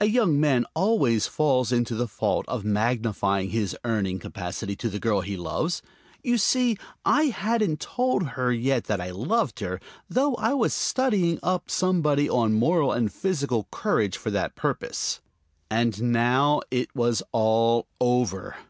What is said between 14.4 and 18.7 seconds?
purpose. And now it was all over!